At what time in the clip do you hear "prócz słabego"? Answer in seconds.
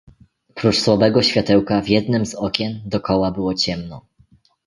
0.55-1.21